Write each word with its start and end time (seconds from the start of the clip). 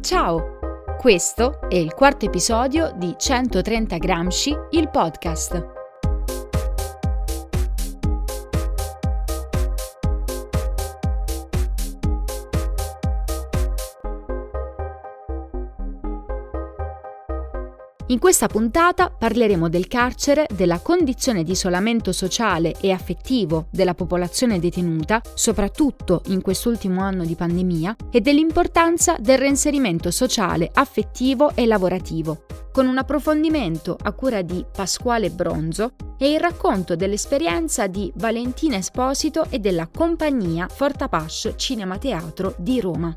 Ciao! 0.00 0.58
Questo 0.98 1.60
è 1.68 1.76
il 1.76 1.92
quarto 1.92 2.26
episodio 2.26 2.92
di 2.96 3.14
130 3.18 3.96
Gramsci, 3.98 4.56
il 4.70 4.88
podcast. 4.88 5.73
In 18.08 18.18
questa 18.18 18.48
puntata 18.48 19.08
parleremo 19.08 19.70
del 19.70 19.88
carcere, 19.88 20.46
della 20.54 20.78
condizione 20.80 21.42
di 21.42 21.52
isolamento 21.52 22.12
sociale 22.12 22.74
e 22.78 22.90
affettivo 22.90 23.68
della 23.70 23.94
popolazione 23.94 24.58
detenuta, 24.58 25.22
soprattutto 25.32 26.20
in 26.26 26.42
quest'ultimo 26.42 27.00
anno 27.00 27.24
di 27.24 27.34
pandemia, 27.34 27.96
e 28.10 28.20
dell'importanza 28.20 29.16
del 29.18 29.38
reinserimento 29.38 30.10
sociale, 30.10 30.70
affettivo 30.74 31.56
e 31.56 31.64
lavorativo, 31.64 32.44
con 32.70 32.86
un 32.86 32.98
approfondimento 32.98 33.96
a 33.98 34.12
cura 34.12 34.42
di 34.42 34.62
Pasquale 34.70 35.30
Bronzo 35.30 35.92
e 36.18 36.30
il 36.30 36.40
racconto 36.40 36.96
dell'esperienza 36.96 37.86
di 37.86 38.12
Valentina 38.16 38.76
Esposito 38.76 39.46
e 39.48 39.60
della 39.60 39.88
compagnia 39.88 40.68
Fortapash 40.68 41.54
Cinema 41.56 41.96
Teatro 41.96 42.54
di 42.58 42.80
Roma. 42.80 43.16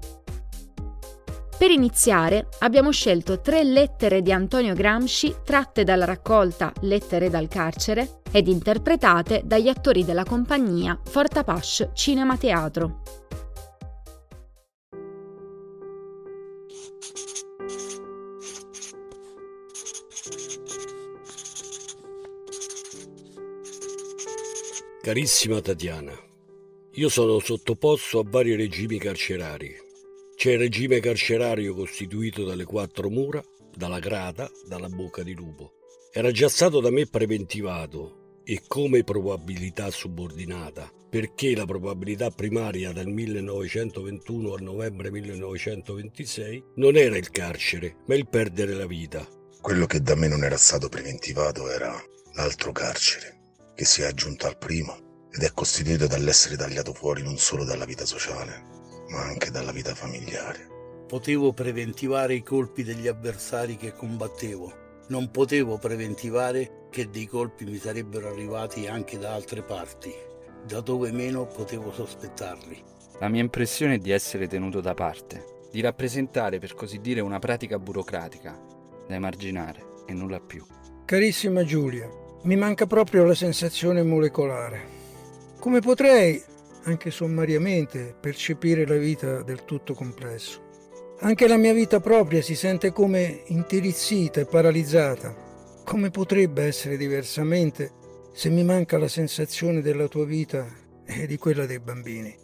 Per 1.58 1.72
iniziare 1.72 2.50
abbiamo 2.60 2.92
scelto 2.92 3.42
tre 3.42 3.64
lettere 3.64 4.22
di 4.22 4.32
Antonio 4.32 4.76
Gramsci 4.76 5.38
tratte 5.44 5.84
dalla 5.84 6.06
raccolta 6.06 6.72
Lettere 6.82 7.32
dal 7.32 7.48
carcere 7.48 8.20
ed 8.32 8.48
interpretate 8.48 9.42
dagli 9.44 9.68
attori 9.68 10.06
della 10.06 10.24
compagnia 10.24 11.00
Fortapash 11.04 11.90
Cinema 11.96 12.38
Teatro. 12.38 13.02
Carissima 25.02 25.60
Tatiana, 25.62 26.14
io 26.92 27.10
sono 27.10 27.40
sottoposto 27.40 28.20
a 28.20 28.24
vari 28.28 28.56
regimi 28.56 29.00
carcerari 29.00 29.86
c'è 30.38 30.52
il 30.52 30.60
regime 30.60 31.00
carcerario 31.00 31.74
costituito 31.74 32.44
dalle 32.44 32.64
quattro 32.64 33.10
mura, 33.10 33.44
dalla 33.76 33.98
grata, 33.98 34.48
dalla 34.68 34.88
bocca 34.88 35.24
di 35.24 35.34
lupo. 35.34 35.72
Era 36.14 36.30
già 36.30 36.48
stato 36.48 36.80
da 36.80 36.92
me 36.92 37.08
preventivato 37.08 38.42
e 38.44 38.62
come 38.68 39.04
probabilità 39.04 39.90
subordinata, 39.90 40.92
perché 41.10 41.56
la 41.56 41.66
probabilità 41.66 42.30
primaria 42.30 42.92
dal 42.92 43.08
1921 43.08 44.54
al 44.54 44.62
novembre 44.62 45.10
1926 45.10 46.64
non 46.76 46.98
era 46.98 47.18
il 47.18 47.32
carcere, 47.32 47.96
ma 48.06 48.14
il 48.14 48.30
perdere 48.30 48.76
la 48.76 48.86
vita. 48.86 49.28
Quello 49.60 49.88
che 49.88 50.02
da 50.02 50.14
me 50.14 50.28
non 50.28 50.44
era 50.44 50.58
stato 50.58 50.88
preventivato 50.88 51.68
era 51.68 52.00
l'altro 52.36 52.72
carcere, 52.72 53.40
che 53.74 53.86
si 53.86 54.04
è 54.04 54.06
aggiunto 54.06 54.46
al 54.46 54.60
primo 54.60 55.26
ed 55.32 55.42
è 55.42 55.52
costituito 55.52 56.06
dall'essere 56.06 56.56
tagliato 56.56 56.94
fuori 56.94 57.24
non 57.24 57.38
solo 57.38 57.64
dalla 57.64 57.86
vita 57.86 58.06
sociale, 58.06 58.76
ma 59.10 59.24
anche 59.24 59.52
dalla 59.52 59.72
vita 59.72 59.94
familiare. 59.94 60.76
Potevo 61.08 61.54
preventivare 61.54 62.34
i 62.34 62.44
colpi 62.44 62.84
degli 62.84 63.08
avversari 63.08 63.78
che 63.78 63.94
combattevo. 63.94 64.86
Non 65.10 65.32
potevo 65.32 65.78
preventivare 65.78 66.88
che 66.90 67.10
dei 67.10 67.28
colpi 67.28 67.64
mi 67.64 67.78
sarebbero 67.78 68.28
arrivati 68.28 68.88
anche 68.88 69.18
da 69.18 69.34
altre 69.34 69.62
parti, 69.64 70.14
da 70.66 70.82
dove 70.82 71.12
meno 71.12 71.46
potevo 71.46 71.94
sospettarli. 71.94 72.84
La 73.20 73.30
mia 73.30 73.42
impressione 73.42 73.96
è 73.96 74.00
di 74.00 74.12
essere 74.12 74.48
tenuto 74.48 74.82
da 74.82 74.94
parte, 74.94 75.70
di 75.72 75.80
rappresentare 75.80 76.60
per 76.60 76.76
così 76.76 77.00
dire 77.00 77.22
una 77.22 77.40
pratica 77.40 77.80
burocratica, 77.80 78.60
da 79.08 79.16
emarginare 79.16 79.86
e 80.06 80.14
nulla 80.14 80.40
più. 80.40 80.66
Carissima 81.06 81.64
Giulia, 81.64 82.10
mi 82.44 82.56
manca 82.58 82.86
proprio 82.86 83.24
la 83.24 83.34
sensazione 83.34 84.04
molecolare. 84.04 84.96
Come 85.60 85.80
potrei, 85.80 86.44
anche 86.88 87.12
sommariamente, 87.12 88.16
percepire 88.20 88.88
la 88.88 88.96
vita 88.96 89.44
del 89.44 89.66
tutto 89.66 89.94
complesso. 89.94 90.64
Anche 91.20 91.48
la 91.48 91.58
mia 91.58 91.74
vita 91.74 92.00
propria 92.00 92.42
si 92.42 92.56
sente 92.56 92.92
come 92.92 93.44
intirizzita 93.48 94.42
e 94.42 94.46
paralizzata. 94.46 95.36
Come 95.84 96.10
potrebbe 96.10 96.64
essere 96.64 96.96
diversamente 96.96 97.92
se 98.34 98.50
mi 98.50 98.64
manca 98.64 98.98
la 98.98 99.08
sensazione 99.08 99.82
della 99.82 100.08
tua 100.08 100.26
vita 100.26 100.66
e 101.06 101.28
di 101.28 101.38
quella 101.38 101.66
dei 101.66 101.80
bambini? 101.80 102.36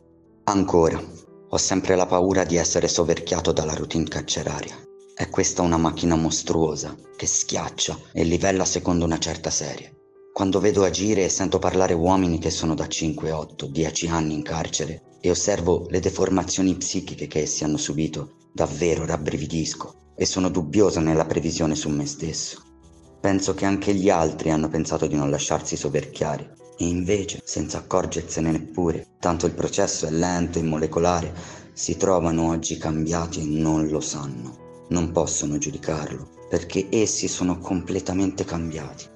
Ancora, 0.46 1.02
ho 1.50 1.58
sempre 1.58 1.96
la 1.96 2.06
paura 2.06 2.44
di 2.44 2.58
essere 2.58 2.88
soverchiato 2.88 3.52
dalla 3.52 3.76
routine 3.76 4.06
carceraria. 4.06 4.76
È 5.16 5.30
questa 5.30 5.62
una 5.62 5.78
macchina 5.78 6.16
mostruosa 6.16 6.98
che 7.16 7.28
schiaccia 7.28 7.98
e 8.12 8.24
livella 8.24 8.66
secondo 8.66 9.06
una 9.06 9.20
certa 9.20 9.52
serie. 9.52 10.03
Quando 10.34 10.60
vedo 10.60 10.84
agire 10.84 11.24
e 11.24 11.30
sento 11.30 11.60
parlare 11.60 11.94
uomini 11.94 12.40
che 12.40 12.50
sono 12.50 12.74
da 12.74 12.88
5, 12.88 13.30
8, 13.30 13.68
10 13.68 14.08
anni 14.08 14.34
in 14.34 14.42
carcere 14.42 15.04
e 15.22 15.30
osservo 15.30 15.86
le 15.92 16.00
deformazioni 16.00 16.74
psichiche 16.74 17.28
che 17.28 17.42
essi 17.42 17.64
hanno 17.64 17.78
subito, 17.78 18.38
davvero 18.52 19.06
rabbrividisco 19.06 20.14
e 20.16 20.26
sono 20.26 20.50
dubbioso 20.50 21.00
nella 21.02 21.26
previsione 21.26 21.76
su 21.76 21.88
me 21.90 22.08
stesso. 22.08 22.64
Penso 23.22 23.54
che 23.54 23.66
anche 23.66 23.94
gli 23.94 24.10
altri 24.10 24.50
hanno 24.50 24.70
pensato 24.70 25.06
di 25.06 25.14
non 25.14 25.30
lasciarsi 25.30 25.76
soverchiare 25.76 26.56
e 26.80 26.88
invece, 26.88 27.40
senza 27.44 27.78
accorgersene 27.78 28.50
neppure, 28.50 29.10
tanto 29.20 29.46
il 29.46 29.54
processo 29.54 30.08
è 30.08 30.10
lento 30.10 30.58
e 30.58 30.64
molecolare, 30.64 31.32
si 31.74 31.96
trovano 31.96 32.50
oggi 32.50 32.80
cambiati 32.80 33.40
e 33.40 33.46
non 33.46 33.88
lo 33.88 34.00
sanno. 34.00 34.86
Non 34.90 35.12
possono 35.12 35.60
giudicarlo 35.60 36.28
perché 36.50 36.88
essi 36.90 37.28
sono 37.28 37.60
completamente 37.60 38.44
cambiati. 38.46 39.12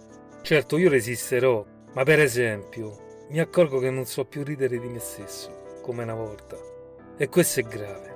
Certo, 0.47 0.78
io 0.78 0.88
resisterò, 0.88 1.62
ma 1.94 2.03
per 2.03 2.22
esempio, 2.22 3.25
mi 3.31 3.41
accorgo 3.41 3.80
che 3.80 3.90
non 3.90 4.06
so 4.06 4.24
più 4.24 4.46
ridere 4.46 4.80
di 4.80 4.88
me 4.88 5.00
stesso, 5.00 5.81
come 5.81 6.03
una 6.03 6.13
volta. 6.13 6.56
E 7.18 7.28
questo 7.28 7.59
è 7.59 7.63
grave. 7.63 8.16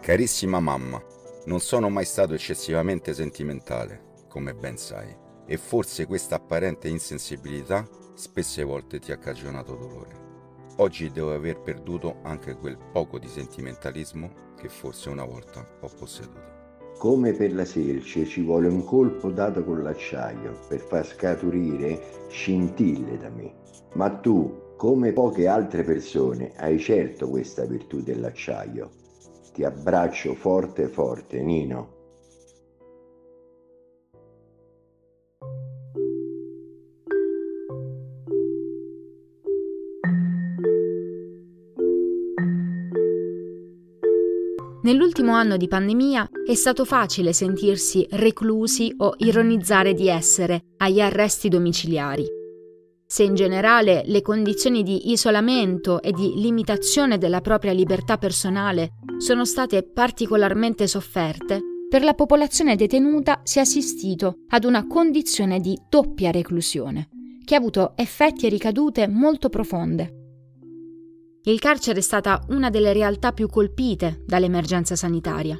Carissima 0.00 0.58
mamma, 0.58 1.00
non 1.44 1.60
sono 1.60 1.88
mai 1.88 2.04
stato 2.04 2.34
eccessivamente 2.34 3.14
sentimentale, 3.14 4.24
come 4.26 4.54
ben 4.54 4.76
sai, 4.76 5.16
e 5.46 5.56
forse 5.56 6.04
questa 6.06 6.34
apparente 6.34 6.88
insensibilità 6.88 7.88
spesse 8.14 8.64
volte 8.64 8.98
ti 8.98 9.12
ha 9.12 9.18
cagionato 9.18 9.76
dolore. 9.76 10.74
Oggi 10.78 11.12
devo 11.12 11.32
aver 11.32 11.60
perduto 11.60 12.22
anche 12.24 12.56
quel 12.56 12.76
poco 12.76 13.20
di 13.20 13.28
sentimentalismo 13.28 14.54
che 14.60 14.68
forse 14.68 15.10
una 15.10 15.24
volta 15.24 15.64
ho 15.80 15.88
posseduto. 15.96 16.61
Come 17.02 17.32
per 17.32 17.52
la 17.52 17.64
selce 17.64 18.26
ci 18.26 18.42
vuole 18.42 18.68
un 18.68 18.84
colpo 18.84 19.32
dato 19.32 19.64
con 19.64 19.82
l'acciaio 19.82 20.56
per 20.68 20.78
far 20.78 21.04
scaturire 21.04 22.00
scintille 22.28 23.18
da 23.18 23.28
me. 23.28 23.52
Ma 23.94 24.08
tu, 24.08 24.74
come 24.76 25.10
poche 25.10 25.48
altre 25.48 25.82
persone, 25.82 26.52
hai 26.58 26.78
certo 26.78 27.28
questa 27.28 27.64
virtù 27.64 28.02
dell'acciaio. 28.02 28.88
Ti 29.52 29.64
abbraccio 29.64 30.34
forte 30.34 30.86
forte, 30.86 31.42
Nino. 31.42 32.01
Nell'ultimo 44.92 45.32
anno 45.32 45.56
di 45.56 45.68
pandemia 45.68 46.28
è 46.46 46.52
stato 46.52 46.84
facile 46.84 47.32
sentirsi 47.32 48.06
reclusi 48.10 48.92
o 48.98 49.14
ironizzare 49.16 49.94
di 49.94 50.06
essere 50.06 50.64
agli 50.76 51.00
arresti 51.00 51.48
domiciliari. 51.48 52.26
Se 53.06 53.22
in 53.22 53.34
generale 53.34 54.02
le 54.04 54.20
condizioni 54.20 54.82
di 54.82 55.10
isolamento 55.10 56.02
e 56.02 56.12
di 56.12 56.34
limitazione 56.36 57.16
della 57.16 57.40
propria 57.40 57.72
libertà 57.72 58.18
personale 58.18 58.90
sono 59.16 59.46
state 59.46 59.82
particolarmente 59.82 60.86
sofferte, 60.86 61.62
per 61.88 62.02
la 62.02 62.12
popolazione 62.12 62.76
detenuta 62.76 63.40
si 63.44 63.60
è 63.60 63.62
assistito 63.62 64.40
ad 64.48 64.64
una 64.64 64.86
condizione 64.86 65.58
di 65.60 65.74
doppia 65.88 66.30
reclusione, 66.30 67.08
che 67.42 67.54
ha 67.54 67.58
avuto 67.58 67.94
effetti 67.96 68.44
e 68.44 68.50
ricadute 68.50 69.08
molto 69.08 69.48
profonde. 69.48 70.21
Il 71.44 71.58
carcere 71.58 71.98
è 71.98 72.02
stata 72.02 72.40
una 72.50 72.70
delle 72.70 72.92
realtà 72.92 73.32
più 73.32 73.48
colpite 73.48 74.22
dall'emergenza 74.24 74.94
sanitaria. 74.94 75.58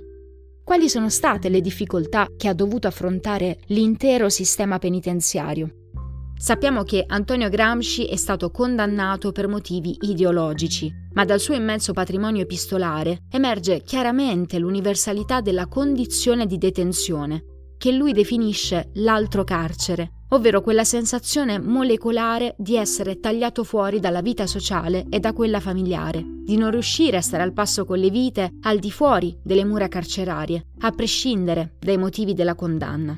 Quali 0.63 0.89
sono 0.89 1.09
state 1.09 1.49
le 1.49 1.61
difficoltà 1.61 2.29
che 2.37 2.47
ha 2.47 2.55
dovuto 2.55 2.87
affrontare 2.87 3.59
l'intero 3.67 4.29
sistema 4.29 4.79
penitenziario? 4.79 5.89
Sappiamo 6.37 6.85
che 6.85 7.03
Antonio 7.05 7.49
Gramsci 7.49 8.05
è 8.05 8.15
stato 8.15 8.53
condannato 8.53 9.33
per 9.33 9.49
motivi 9.49 9.97
ideologici, 10.03 10.89
ma 11.15 11.25
dal 11.25 11.41
suo 11.41 11.55
immenso 11.55 11.93
patrimonio 11.93 12.43
epistolare 12.43 13.25
emerge 13.29 13.83
chiaramente 13.83 14.61
l'universalità 14.61 15.41
della 15.41 15.67
condizione 15.67 16.47
di 16.47 16.59
detenzione, 16.59 17.45
che 17.77 17.91
lui 17.91 18.13
definisce 18.13 18.91
l'altro 18.95 19.43
carcere, 19.43 20.22
ovvero 20.33 20.61
quella 20.61 20.85
sensazione 20.85 21.59
molecolare 21.59 22.55
di 22.59 22.77
essere 22.77 23.21
tagliato 23.21 23.65
fuori 23.65 24.01
dalla 24.01 24.21
vita 24.21 24.47
sociale 24.47 25.07
e 25.09 25.21
da 25.21 25.33
quella 25.33 25.61
familiare, 25.61 26.23
di 26.25 26.57
non 26.57 26.71
riuscire 26.71 27.17
a 27.17 27.23
stare 27.23 27.43
al 27.43 27.53
passo 27.53 27.85
con 27.85 27.99
le 27.99 28.11
vite 28.11 28.53
al 28.63 28.79
di 28.79 28.91
fuori 28.91 29.39
delle 29.43 29.65
mura 29.65 29.89
carcerarie, 29.89 30.67
a 30.81 30.91
prescindere 30.91 31.77
dai 31.79 31.97
motivi 31.97 32.35
della 32.35 32.55
condanna 32.55 33.17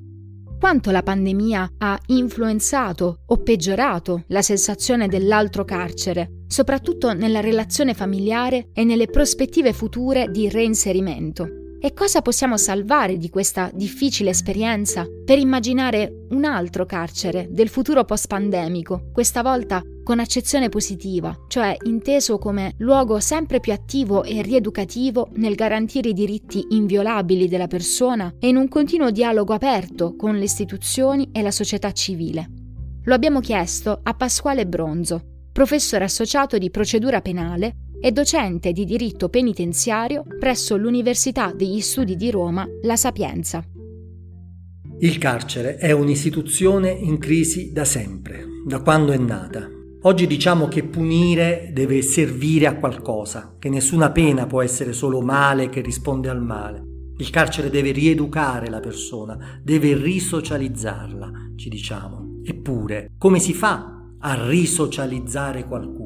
quanto 0.64 0.90
la 0.90 1.02
pandemia 1.02 1.72
ha 1.76 2.00
influenzato 2.06 3.18
o 3.26 3.36
peggiorato 3.42 4.24
la 4.28 4.40
sensazione 4.40 5.08
dell'altro 5.08 5.62
carcere, 5.62 6.44
soprattutto 6.46 7.12
nella 7.12 7.40
relazione 7.40 7.92
familiare 7.92 8.70
e 8.72 8.82
nelle 8.82 9.08
prospettive 9.08 9.74
future 9.74 10.30
di 10.30 10.48
reinserimento. 10.48 11.63
E 11.84 11.92
cosa 11.92 12.22
possiamo 12.22 12.56
salvare 12.56 13.18
di 13.18 13.28
questa 13.28 13.70
difficile 13.74 14.30
esperienza 14.30 15.04
per 15.22 15.38
immaginare 15.38 16.24
un 16.30 16.44
altro 16.46 16.86
carcere 16.86 17.46
del 17.50 17.68
futuro 17.68 18.04
post-pandemico, 18.04 19.10
questa 19.12 19.42
volta 19.42 19.82
con 20.02 20.18
accezione 20.18 20.70
positiva, 20.70 21.36
cioè 21.46 21.76
inteso 21.82 22.38
come 22.38 22.72
luogo 22.78 23.20
sempre 23.20 23.60
più 23.60 23.74
attivo 23.74 24.24
e 24.24 24.40
rieducativo 24.40 25.28
nel 25.34 25.56
garantire 25.56 26.08
i 26.08 26.14
diritti 26.14 26.68
inviolabili 26.70 27.48
della 27.48 27.66
persona 27.66 28.32
e 28.38 28.48
in 28.48 28.56
un 28.56 28.68
continuo 28.68 29.10
dialogo 29.10 29.52
aperto 29.52 30.16
con 30.16 30.38
le 30.38 30.44
istituzioni 30.44 31.28
e 31.32 31.42
la 31.42 31.50
società 31.50 31.92
civile. 31.92 32.48
Lo 33.02 33.12
abbiamo 33.12 33.40
chiesto 33.40 34.00
a 34.02 34.14
Pasquale 34.14 34.66
Bronzo, 34.66 35.20
professore 35.52 36.04
associato 36.04 36.56
di 36.56 36.70
procedura 36.70 37.20
penale 37.20 37.76
e 38.04 38.12
docente 38.12 38.72
di 38.72 38.84
diritto 38.84 39.30
penitenziario 39.30 40.24
presso 40.38 40.76
l'Università 40.76 41.54
degli 41.54 41.80
Studi 41.80 42.16
di 42.16 42.30
Roma 42.30 42.68
La 42.82 42.96
Sapienza. 42.96 43.64
Il 44.98 45.16
carcere 45.16 45.76
è 45.76 45.90
un'istituzione 45.90 46.90
in 46.90 47.16
crisi 47.16 47.72
da 47.72 47.86
sempre, 47.86 48.44
da 48.66 48.82
quando 48.82 49.12
è 49.12 49.16
nata. 49.16 49.66
Oggi 50.02 50.26
diciamo 50.26 50.68
che 50.68 50.84
punire 50.84 51.70
deve 51.72 52.02
servire 52.02 52.66
a 52.66 52.76
qualcosa, 52.76 53.56
che 53.58 53.70
nessuna 53.70 54.12
pena 54.12 54.44
può 54.44 54.60
essere 54.60 54.92
solo 54.92 55.22
male 55.22 55.70
che 55.70 55.80
risponde 55.80 56.28
al 56.28 56.42
male. 56.42 56.82
Il 57.16 57.30
carcere 57.30 57.70
deve 57.70 57.92
rieducare 57.92 58.68
la 58.68 58.80
persona, 58.80 59.58
deve 59.62 59.96
risocializzarla, 59.96 61.30
ci 61.56 61.70
diciamo. 61.70 62.42
Eppure, 62.44 63.12
come 63.16 63.38
si 63.38 63.54
fa 63.54 64.10
a 64.18 64.46
risocializzare 64.46 65.66
qualcuno? 65.66 66.03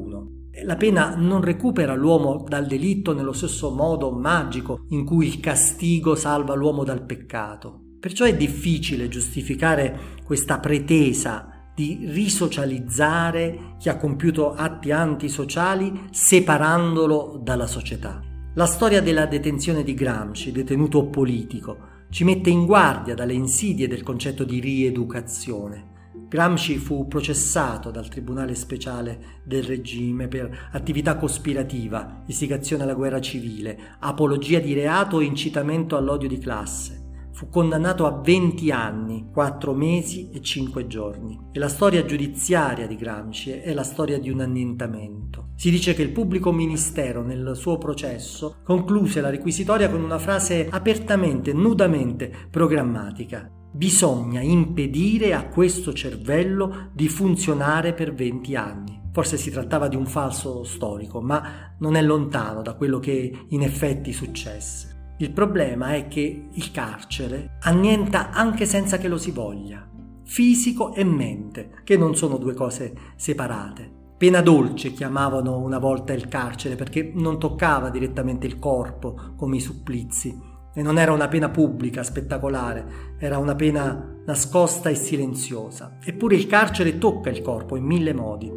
La 0.65 0.77
pena 0.77 1.15
non 1.17 1.41
recupera 1.41 1.95
l'uomo 1.95 2.45
dal 2.49 2.67
delitto 2.67 3.13
nello 3.13 3.33
stesso 3.33 3.71
modo 3.71 4.11
magico 4.11 4.85
in 4.89 5.05
cui 5.05 5.27
il 5.27 5.41
castigo 5.41 6.15
salva 6.15 6.55
l'uomo 6.55 6.85
dal 6.85 7.05
peccato. 7.05 7.83
Perciò 8.01 8.25
è 8.25 8.37
difficile 8.37 9.09
giustificare 9.09 10.17
questa 10.25 10.59
pretesa 10.59 11.71
di 11.75 12.01
risocializzare 12.07 13.77
chi 13.79 13.89
ha 13.89 13.97
compiuto 13.97 14.55
atti 14.55 14.91
antisociali 14.91 16.07
separandolo 16.11 17.41
dalla 17.43 17.67
società. 17.67 18.21
La 18.55 18.67
storia 18.67 19.01
della 19.01 19.27
detenzione 19.27 19.85
di 19.85 19.95
Gramsci, 19.95 20.51
detenuto 20.51 21.07
politico, 21.07 21.97
ci 22.11 22.25
mette 22.25 22.51
in 22.51 22.67
guardia 22.67 23.15
dalle 23.15 23.35
insidie 23.35 23.87
del 23.87 24.03
concetto 24.03 24.43
di 24.43 24.59
rieducazione. 24.59 25.97
Gramsci 26.29 26.77
fu 26.77 27.09
processato 27.09 27.91
dal 27.91 28.09
Tribunale 28.09 28.55
Speciale 28.55 29.41
del 29.45 29.63
regime 29.63 30.29
per 30.29 30.69
attività 30.73 31.17
cospirativa, 31.17 32.23
istigazione 32.27 32.83
alla 32.83 32.93
guerra 32.93 33.19
civile, 33.19 33.97
apologia 34.01 34.59
di 34.59 34.75
reato 34.75 35.21
e 35.21 35.25
incitamento 35.25 35.97
all'odio 35.97 36.29
di 36.29 36.37
classe. 36.37 37.07
Fu 37.33 37.49
condannato 37.49 38.05
a 38.05 38.21
20 38.21 38.71
anni, 38.71 39.31
4 39.33 39.73
mesi 39.73 40.29
e 40.31 40.43
5 40.43 40.87
giorni. 40.87 41.39
E 41.51 41.59
la 41.59 41.69
storia 41.69 42.05
giudiziaria 42.05 42.87
di 42.87 42.97
Gramsci 42.97 43.51
è 43.53 43.73
la 43.73 43.85
storia 43.85 44.19
di 44.19 44.29
un 44.29 44.41
annientamento. 44.41 45.53
Si 45.55 45.71
dice 45.71 45.95
che 45.95 46.03
il 46.03 46.11
pubblico 46.11 46.53
ministero 46.53 47.23
nel 47.23 47.53
suo 47.55 47.79
processo 47.79 48.57
concluse 48.65 49.23
la 49.23 49.31
requisitoria 49.31 49.89
con 49.89 50.03
una 50.03 50.19
frase 50.19 50.69
apertamente, 50.69 51.55
nudamente 51.55 52.31
programmatica. 52.51 53.51
Bisogna 53.79 54.41
impedire 54.41 55.35
a 55.35 55.47
questo 55.47 55.93
cervello 55.93 56.91
di 56.93 57.07
funzionare 57.07 57.95
per 57.95 58.13
20 58.13 58.57
anni. 58.57 59.01
Forse 59.13 59.37
si 59.37 59.53
trattava 59.53 59.87
di 59.87 59.95
un 59.95 60.05
falso 60.05 60.65
storico, 60.65 61.21
ma 61.21 61.77
non 61.79 61.95
è 61.95 62.03
lontano 62.03 62.61
da 62.61 62.75
quello 62.75 62.99
che 62.99 63.47
in 63.47 63.63
effetti 63.63 64.13
successe. 64.13 65.15
Il 65.19 65.31
problema 65.31 65.95
è 65.95 66.09
che 66.09 66.49
il 66.51 66.71
carcere 66.73 67.59
annienta 67.61 68.31
anche 68.31 68.67
senza 68.67 68.99
che 68.99 69.07
lo 69.07 69.17
si 69.17 69.31
voglia. 69.31 69.89
Fisico 70.25 70.93
e 70.93 71.05
mente, 71.05 71.83
che 71.85 71.97
non 71.97 72.17
sono 72.17 72.37
due 72.37 72.55
cose 72.55 72.93
separate. 73.15 73.89
Pena 74.19 74.41
dolce 74.41 74.93
chiamavano 74.93 75.57
una 75.57 75.79
volta 75.79 76.13
il 76.13 76.27
carcere 76.27 76.75
perché 76.75 77.13
non 77.15 77.39
toccava 77.39 77.91
direttamente 77.91 78.49
il 78.49 78.59
corpo 78.59 79.35
come 79.37 79.59
i 79.59 79.61
supplizi, 79.61 80.48
e 80.79 80.83
non 80.83 80.97
era 80.97 81.11
una 81.11 81.27
pena 81.27 81.49
pubblica, 81.49 82.05
spettacolare, 82.05 83.17
era 83.19 83.39
una 83.39 83.57
pena 83.57 84.21
nascosta 84.25 84.89
e 84.89 84.95
silenziosa. 84.95 85.99
Eppure 86.01 86.37
il 86.37 86.47
carcere 86.47 86.99
tocca 86.99 87.31
il 87.31 87.43
corpo 87.43 87.75
in 87.75 87.83
mille 87.83 88.15
modi, 88.15 88.49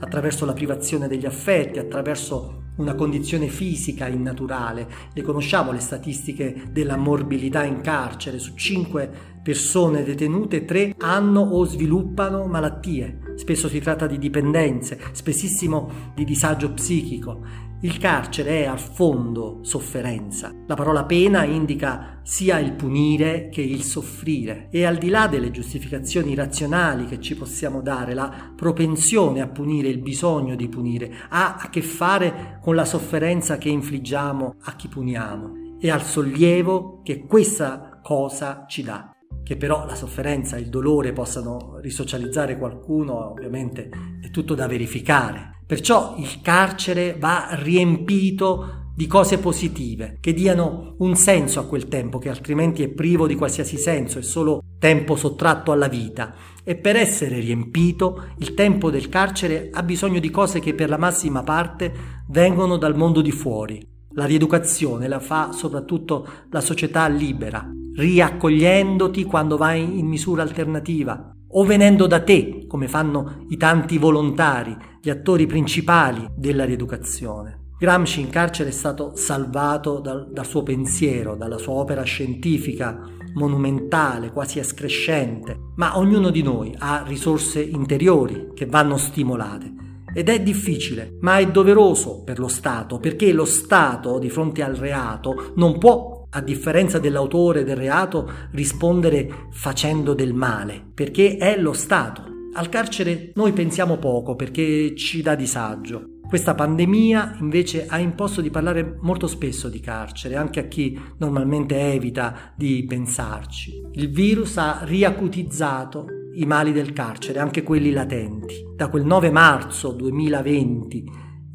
attraverso 0.00 0.44
la 0.44 0.54
privazione 0.54 1.06
degli 1.06 1.24
affetti, 1.24 1.78
attraverso 1.78 2.72
una 2.78 2.96
condizione 2.96 3.46
fisica 3.46 4.08
innaturale. 4.08 4.88
Le 5.12 5.22
conosciamo 5.22 5.70
le 5.70 5.78
statistiche 5.78 6.64
della 6.72 6.96
morbilità 6.96 7.62
in 7.62 7.80
carcere, 7.80 8.40
su 8.40 8.56
cinque 8.56 9.08
persone 9.40 10.02
detenute 10.02 10.64
tre 10.64 10.92
hanno 10.98 11.42
o 11.42 11.64
sviluppano 11.64 12.44
malattie. 12.46 13.27
Spesso 13.38 13.68
si 13.68 13.78
tratta 13.78 14.08
di 14.08 14.18
dipendenze, 14.18 14.98
spessissimo 15.12 16.12
di 16.12 16.24
disagio 16.24 16.72
psichico 16.72 17.68
il 17.82 17.96
carcere 17.98 18.62
è 18.62 18.66
a 18.66 18.76
fondo 18.76 19.60
sofferenza. 19.62 20.52
La 20.66 20.74
parola 20.74 21.04
pena 21.04 21.44
indica 21.44 22.18
sia 22.24 22.58
il 22.58 22.72
punire 22.72 23.50
che 23.50 23.60
il 23.60 23.84
soffrire 23.84 24.66
e 24.72 24.84
al 24.84 24.96
di 24.96 25.08
là 25.08 25.28
delle 25.28 25.52
giustificazioni 25.52 26.34
razionali 26.34 27.06
che 27.06 27.20
ci 27.20 27.36
possiamo 27.36 27.80
dare, 27.80 28.14
la 28.14 28.52
propensione 28.56 29.40
a 29.42 29.46
punire, 29.46 29.86
il 29.86 30.00
bisogno 30.00 30.56
di 30.56 30.68
punire, 30.68 31.14
ha 31.28 31.54
a 31.54 31.68
che 31.70 31.82
fare 31.82 32.58
con 32.60 32.74
la 32.74 32.84
sofferenza 32.84 33.58
che 33.58 33.68
infliggiamo 33.68 34.56
a 34.60 34.74
chi 34.74 34.88
puniamo 34.88 35.76
e 35.80 35.88
al 35.88 36.02
sollievo 36.02 37.02
che 37.04 37.26
questa 37.26 38.00
cosa 38.02 38.64
ci 38.66 38.82
dà. 38.82 39.07
Che 39.48 39.56
però 39.56 39.86
la 39.86 39.94
sofferenza 39.94 40.58
il 40.58 40.68
dolore 40.68 41.14
possano 41.14 41.78
risocializzare 41.80 42.58
qualcuno, 42.58 43.30
ovviamente 43.30 43.88
è 44.20 44.28
tutto 44.28 44.54
da 44.54 44.66
verificare 44.66 45.56
Perciò 45.68 46.16
il 46.18 46.40
carcere 46.42 47.16
va 47.18 47.48
riempito 47.52 48.90
di 48.94 49.06
cose 49.06 49.38
positive, 49.38 50.18
che 50.20 50.34
diano 50.34 50.96
un 50.98 51.14
senso 51.14 51.60
a 51.60 51.66
quel 51.66 51.88
tempo 51.88 52.18
che 52.18 52.28
altrimenti 52.28 52.82
è 52.82 52.88
privo 52.88 53.26
di 53.26 53.34
qualsiasi 53.34 53.78
senso, 53.78 54.18
è 54.18 54.22
solo 54.22 54.62
tempo 54.78 55.14
sottratto 55.14 55.70
alla 55.70 55.88
vita. 55.88 56.34
E 56.64 56.76
per 56.76 56.96
essere 56.96 57.40
riempito, 57.40 58.32
il 58.38 58.52
tempo 58.52 58.90
del 58.90 59.08
carcere 59.10 59.70
ha 59.72 59.82
bisogno 59.82 60.20
di 60.20 60.30
cose 60.30 60.58
che 60.58 60.74
per 60.74 60.90
la 60.90 60.98
massima 60.98 61.42
parte 61.42 61.92
vengono 62.28 62.76
dal 62.76 62.96
mondo 62.96 63.22
di 63.22 63.30
fuori. 63.30 63.80
La 64.12 64.24
rieducazione 64.24 65.08
la 65.08 65.20
fa 65.20 65.52
soprattutto 65.52 66.26
la 66.50 66.60
società 66.62 67.06
libera, 67.08 67.70
riaccogliendoti 67.98 69.24
quando 69.24 69.56
vai 69.56 69.98
in 69.98 70.06
misura 70.06 70.42
alternativa, 70.42 71.32
o 71.50 71.64
venendo 71.64 72.06
da 72.06 72.22
te, 72.22 72.64
come 72.68 72.86
fanno 72.86 73.44
i 73.48 73.56
tanti 73.56 73.98
volontari, 73.98 74.76
gli 75.02 75.10
attori 75.10 75.46
principali 75.46 76.24
della 76.36 76.64
rieducazione. 76.64 77.72
Gramsci 77.76 78.20
in 78.20 78.28
carcere 78.28 78.68
è 78.68 78.72
stato 78.72 79.16
salvato 79.16 79.98
dal, 79.98 80.30
dal 80.30 80.46
suo 80.46 80.62
pensiero, 80.62 81.34
dalla 81.34 81.58
sua 81.58 81.74
opera 81.74 82.02
scientifica 82.02 83.00
monumentale, 83.34 84.30
quasi 84.30 84.60
escrescente, 84.60 85.58
ma 85.74 85.98
ognuno 85.98 86.30
di 86.30 86.42
noi 86.42 86.74
ha 86.78 87.02
risorse 87.04 87.60
interiori 87.60 88.50
che 88.54 88.66
vanno 88.66 88.96
stimolate. 88.96 89.74
Ed 90.14 90.28
è 90.28 90.40
difficile, 90.40 91.16
ma 91.20 91.38
è 91.38 91.50
doveroso 91.50 92.22
per 92.22 92.38
lo 92.38 92.48
Stato, 92.48 92.98
perché 92.98 93.32
lo 93.32 93.44
Stato 93.44 94.18
di 94.18 94.30
fronte 94.30 94.62
al 94.62 94.74
reato 94.74 95.52
non 95.56 95.78
può 95.78 96.17
a 96.30 96.40
differenza 96.40 96.98
dell'autore 96.98 97.64
del 97.64 97.76
reato, 97.76 98.30
rispondere 98.52 99.46
facendo 99.50 100.14
del 100.14 100.34
male, 100.34 100.84
perché 100.94 101.36
è 101.36 101.58
lo 101.58 101.72
Stato. 101.72 102.22
Al 102.54 102.68
carcere 102.68 103.32
noi 103.34 103.52
pensiamo 103.52 103.98
poco 103.98 104.34
perché 104.34 104.94
ci 104.96 105.22
dà 105.22 105.34
disagio. 105.34 106.16
Questa 106.28 106.54
pandemia 106.54 107.36
invece 107.40 107.86
ha 107.88 107.98
imposto 107.98 108.42
di 108.42 108.50
parlare 108.50 108.98
molto 109.00 109.26
spesso 109.26 109.70
di 109.70 109.80
carcere, 109.80 110.36
anche 110.36 110.60
a 110.60 110.64
chi 110.64 110.98
normalmente 111.18 111.92
evita 111.92 112.52
di 112.54 112.84
pensarci. 112.86 113.82
Il 113.92 114.10
virus 114.10 114.58
ha 114.58 114.80
riacutizzato 114.82 116.06
i 116.34 116.44
mali 116.44 116.72
del 116.72 116.92
carcere, 116.92 117.38
anche 117.38 117.62
quelli 117.62 117.90
latenti. 117.90 118.54
Da 118.76 118.88
quel 118.88 119.04
9 119.04 119.30
marzo 119.30 119.92
2020, 119.92 121.04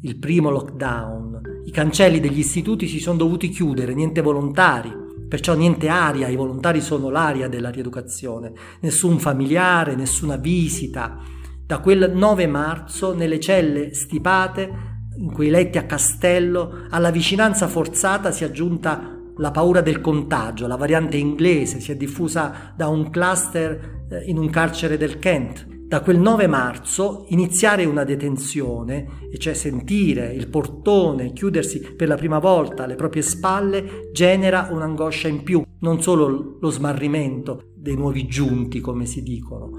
il 0.02 0.18
primo 0.18 0.50
lockdown, 0.50 1.40
cancelli 1.74 2.20
degli 2.20 2.38
istituti 2.38 2.86
si 2.86 3.00
sono 3.00 3.16
dovuti 3.18 3.48
chiudere, 3.48 3.94
niente 3.94 4.20
volontari, 4.20 4.92
perciò 5.28 5.54
niente 5.54 5.88
aria, 5.88 6.28
i 6.28 6.36
volontari 6.36 6.80
sono 6.80 7.10
l'aria 7.10 7.48
della 7.48 7.70
rieducazione, 7.70 8.52
nessun 8.80 9.18
familiare, 9.18 9.96
nessuna 9.96 10.36
visita. 10.36 11.18
Da 11.66 11.80
quel 11.80 12.12
9 12.14 12.46
marzo, 12.46 13.12
nelle 13.12 13.40
celle 13.40 13.92
stipate, 13.92 14.92
in 15.16 15.32
quei 15.32 15.50
letti 15.50 15.76
a 15.76 15.84
castello, 15.84 16.86
alla 16.90 17.10
vicinanza 17.10 17.66
forzata 17.66 18.30
si 18.30 18.44
è 18.44 18.46
aggiunta 18.46 19.10
la 19.38 19.50
paura 19.50 19.80
del 19.80 20.00
contagio, 20.00 20.68
la 20.68 20.76
variante 20.76 21.16
inglese 21.16 21.80
si 21.80 21.90
è 21.90 21.96
diffusa 21.96 22.72
da 22.76 22.86
un 22.86 23.10
cluster 23.10 24.04
eh, 24.10 24.22
in 24.26 24.38
un 24.38 24.48
carcere 24.48 24.96
del 24.96 25.18
Kent. 25.18 25.73
Da 25.86 26.00
quel 26.00 26.18
9 26.18 26.46
marzo 26.46 27.26
iniziare 27.28 27.84
una 27.84 28.04
detenzione, 28.04 29.28
e 29.30 29.38
cioè 29.38 29.52
sentire 29.52 30.32
il 30.32 30.48
portone 30.48 31.32
chiudersi 31.32 31.80
per 31.94 32.08
la 32.08 32.16
prima 32.16 32.38
volta 32.38 32.84
alle 32.84 32.94
proprie 32.94 33.22
spalle, 33.22 34.08
genera 34.12 34.68
un'angoscia 34.70 35.28
in 35.28 35.42
più, 35.42 35.62
non 35.80 36.00
solo 36.00 36.56
lo 36.58 36.70
smarrimento 36.70 37.72
dei 37.76 37.96
nuovi 37.96 38.26
giunti, 38.26 38.80
come 38.80 39.04
si 39.04 39.22
dicono, 39.22 39.70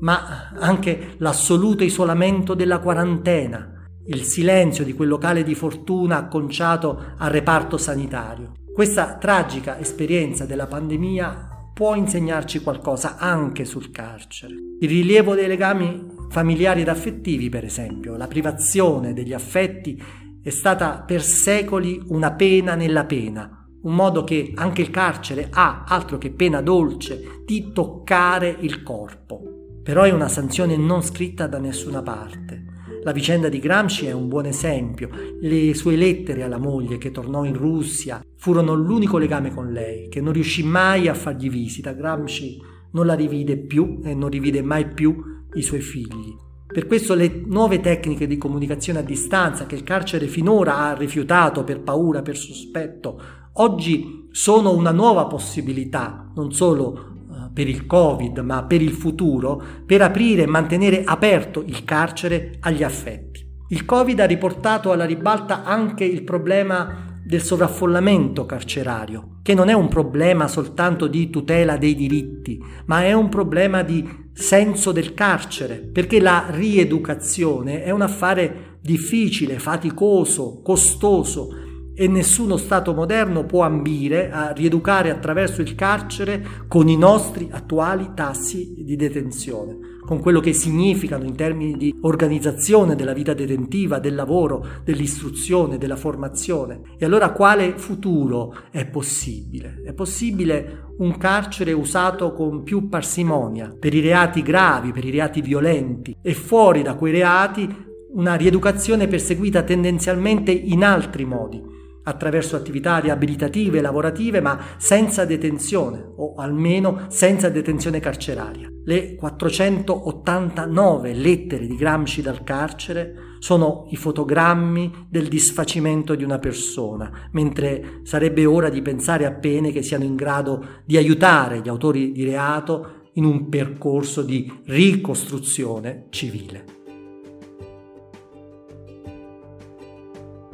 ma 0.00 0.50
anche 0.58 1.14
l'assoluto 1.18 1.84
isolamento 1.84 2.54
della 2.54 2.80
quarantena, 2.80 3.72
il 4.06 4.24
silenzio 4.24 4.84
di 4.84 4.94
quel 4.94 5.08
locale 5.08 5.44
di 5.44 5.54
fortuna 5.54 6.16
acconciato 6.16 7.14
al 7.16 7.30
reparto 7.30 7.78
sanitario. 7.78 8.54
Questa 8.74 9.16
tragica 9.16 9.78
esperienza 9.78 10.44
della 10.44 10.66
pandemia 10.66 11.51
può 11.74 11.94
insegnarci 11.94 12.60
qualcosa 12.60 13.16
anche 13.16 13.64
sul 13.64 13.90
carcere. 13.90 14.54
Il 14.80 14.88
rilievo 14.88 15.34
dei 15.34 15.46
legami 15.46 16.06
familiari 16.28 16.82
ed 16.82 16.88
affettivi, 16.88 17.48
per 17.48 17.64
esempio, 17.64 18.16
la 18.16 18.26
privazione 18.26 19.12
degli 19.12 19.32
affetti 19.32 20.02
è 20.42 20.50
stata 20.50 21.02
per 21.06 21.22
secoli 21.22 22.02
una 22.08 22.32
pena 22.32 22.74
nella 22.74 23.04
pena, 23.04 23.66
un 23.82 23.94
modo 23.94 24.24
che 24.24 24.52
anche 24.54 24.82
il 24.82 24.90
carcere 24.90 25.48
ha, 25.50 25.84
altro 25.86 26.18
che 26.18 26.30
pena 26.30 26.60
dolce, 26.60 27.42
di 27.44 27.72
toccare 27.72 28.56
il 28.60 28.82
corpo. 28.82 29.40
Però 29.82 30.02
è 30.02 30.10
una 30.10 30.28
sanzione 30.28 30.76
non 30.76 31.02
scritta 31.02 31.46
da 31.46 31.58
nessuna 31.58 32.02
parte. 32.02 32.71
La 33.04 33.10
vicenda 33.10 33.48
di 33.48 33.58
Gramsci 33.58 34.06
è 34.06 34.12
un 34.12 34.28
buon 34.28 34.46
esempio. 34.46 35.08
Le 35.40 35.74
sue 35.74 35.96
lettere 35.96 36.44
alla 36.44 36.58
moglie 36.58 36.98
che 36.98 37.10
tornò 37.10 37.44
in 37.44 37.54
Russia 37.54 38.24
furono 38.36 38.74
l'unico 38.74 39.18
legame 39.18 39.52
con 39.52 39.72
lei, 39.72 40.08
che 40.08 40.20
non 40.20 40.32
riuscì 40.32 40.62
mai 40.62 41.08
a 41.08 41.14
fargli 41.14 41.50
visita. 41.50 41.94
Gramsci 41.94 42.60
non 42.92 43.06
la 43.06 43.14
rivide 43.14 43.56
più 43.56 44.00
e 44.04 44.14
non 44.14 44.28
rivide 44.28 44.62
mai 44.62 44.86
più 44.86 45.16
i 45.54 45.62
suoi 45.62 45.80
figli. 45.80 46.32
Per 46.64 46.86
questo 46.86 47.14
le 47.14 47.42
nuove 47.44 47.80
tecniche 47.80 48.28
di 48.28 48.38
comunicazione 48.38 49.00
a 49.00 49.02
distanza 49.02 49.66
che 49.66 49.74
il 49.74 49.82
carcere 49.82 50.28
finora 50.28 50.78
ha 50.78 50.94
rifiutato 50.94 51.64
per 51.64 51.80
paura, 51.80 52.22
per 52.22 52.36
sospetto, 52.36 53.20
oggi 53.54 54.28
sono 54.30 54.72
una 54.72 54.92
nuova 54.92 55.26
possibilità, 55.26 56.30
non 56.36 56.52
solo 56.52 57.11
per 57.52 57.68
il 57.68 57.86
Covid, 57.86 58.38
ma 58.38 58.64
per 58.64 58.82
il 58.82 58.92
futuro, 58.92 59.62
per 59.86 60.02
aprire 60.02 60.42
e 60.42 60.46
mantenere 60.46 61.02
aperto 61.04 61.62
il 61.66 61.84
carcere 61.84 62.56
agli 62.60 62.82
affetti. 62.82 63.44
Il 63.68 63.84
Covid 63.84 64.20
ha 64.20 64.26
riportato 64.26 64.92
alla 64.92 65.04
ribalta 65.04 65.64
anche 65.64 66.04
il 66.04 66.24
problema 66.24 67.20
del 67.24 67.40
sovraffollamento 67.40 68.44
carcerario, 68.44 69.38
che 69.42 69.54
non 69.54 69.68
è 69.68 69.72
un 69.72 69.88
problema 69.88 70.48
soltanto 70.48 71.06
di 71.06 71.30
tutela 71.30 71.76
dei 71.76 71.94
diritti, 71.94 72.62
ma 72.86 73.04
è 73.04 73.12
un 73.12 73.28
problema 73.28 73.82
di 73.82 74.06
senso 74.32 74.92
del 74.92 75.14
carcere, 75.14 75.76
perché 75.76 76.20
la 76.20 76.46
rieducazione 76.50 77.82
è 77.84 77.90
un 77.90 78.02
affare 78.02 78.78
difficile, 78.82 79.58
faticoso, 79.58 80.60
costoso, 80.62 81.48
e 81.94 82.08
nessuno 82.08 82.56
Stato 82.56 82.94
moderno 82.94 83.44
può 83.44 83.62
ambire 83.62 84.30
a 84.30 84.52
rieducare 84.52 85.10
attraverso 85.10 85.60
il 85.60 85.74
carcere 85.74 86.44
con 86.68 86.88
i 86.88 86.96
nostri 86.96 87.48
attuali 87.50 88.10
tassi 88.14 88.74
di 88.78 88.96
detenzione, 88.96 89.76
con 90.04 90.20
quello 90.20 90.40
che 90.40 90.52
significano 90.52 91.24
in 91.24 91.34
termini 91.34 91.76
di 91.76 91.94
organizzazione 92.00 92.94
della 92.94 93.12
vita 93.12 93.34
detentiva, 93.34 93.98
del 93.98 94.14
lavoro, 94.14 94.66
dell'istruzione, 94.84 95.78
della 95.78 95.96
formazione. 95.96 96.80
E 96.98 97.04
allora 97.04 97.32
quale 97.32 97.74
futuro 97.76 98.54
è 98.70 98.86
possibile? 98.86 99.82
È 99.84 99.92
possibile 99.92 100.94
un 100.98 101.16
carcere 101.18 101.72
usato 101.72 102.32
con 102.32 102.62
più 102.62 102.88
parsimonia 102.88 103.74
per 103.78 103.94
i 103.94 104.00
reati 104.00 104.42
gravi, 104.42 104.92
per 104.92 105.04
i 105.04 105.10
reati 105.10 105.40
violenti 105.40 106.16
e 106.22 106.34
fuori 106.34 106.82
da 106.82 106.94
quei 106.94 107.12
reati 107.12 107.90
una 108.14 108.34
rieducazione 108.34 109.08
perseguita 109.08 109.62
tendenzialmente 109.62 110.50
in 110.50 110.84
altri 110.84 111.24
modi, 111.24 111.71
attraverso 112.04 112.56
attività 112.56 112.98
riabilitative 112.98 113.78
e 113.78 113.80
lavorative, 113.80 114.40
ma 114.40 114.58
senza 114.76 115.24
detenzione 115.24 116.04
o 116.16 116.34
almeno 116.34 117.06
senza 117.08 117.48
detenzione 117.48 118.00
carceraria. 118.00 118.70
Le 118.84 119.14
489 119.14 121.14
lettere 121.14 121.66
di 121.66 121.76
Gramsci 121.76 122.20
dal 122.20 122.42
carcere 122.42 123.14
sono 123.38 123.86
i 123.90 123.96
fotogrammi 123.96 125.06
del 125.08 125.28
disfacimento 125.28 126.14
di 126.14 126.24
una 126.24 126.38
persona, 126.38 127.28
mentre 127.32 128.00
sarebbe 128.02 128.44
ora 128.44 128.68
di 128.68 128.82
pensare 128.82 129.24
a 129.24 129.32
pene 129.32 129.70
che 129.70 129.82
siano 129.82 130.04
in 130.04 130.16
grado 130.16 130.80
di 130.84 130.96
aiutare 130.96 131.60
gli 131.60 131.68
autori 131.68 132.12
di 132.12 132.24
reato 132.24 133.00
in 133.14 133.24
un 133.24 133.48
percorso 133.48 134.22
di 134.22 134.50
ricostruzione 134.64 136.06
civile. 136.10 136.81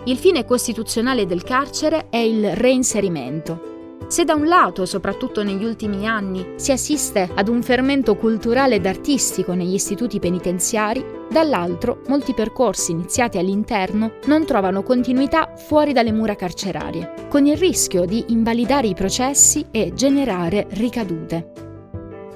Il 0.08 0.16
fine 0.16 0.46
costituzionale 0.46 1.26
del 1.26 1.42
carcere 1.42 2.06
è 2.08 2.16
il 2.16 2.56
reinserimento. 2.56 3.96
Se 4.08 4.24
da 4.24 4.34
un 4.34 4.46
lato, 4.46 4.86
soprattutto 4.86 5.42
negli 5.42 5.64
ultimi 5.64 6.08
anni, 6.08 6.54
si 6.56 6.72
assiste 6.72 7.28
ad 7.34 7.46
un 7.46 7.62
fermento 7.62 8.16
culturale 8.16 8.76
ed 8.76 8.86
artistico 8.86 9.52
negli 9.52 9.74
istituti 9.74 10.18
penitenziari, 10.18 11.04
dall'altro 11.30 12.00
molti 12.08 12.32
percorsi 12.32 12.92
iniziati 12.92 13.36
all'interno 13.36 14.12
non 14.24 14.46
trovano 14.46 14.82
continuità 14.82 15.52
fuori 15.56 15.92
dalle 15.92 16.12
mura 16.12 16.36
carcerarie, 16.36 17.26
con 17.28 17.44
il 17.44 17.58
rischio 17.58 18.06
di 18.06 18.24
invalidare 18.28 18.86
i 18.86 18.94
processi 18.94 19.66
e 19.70 19.92
generare 19.92 20.68
ricadute 20.70 21.66